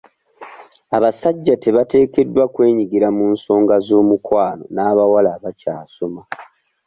[0.97, 6.21] Abasajja tebateekeddwa kwenyigira mu nsonga z'omukwano n'abawala abakyasoma.